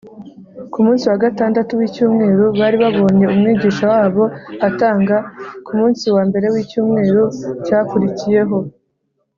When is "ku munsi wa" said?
0.71-1.17, 5.65-6.23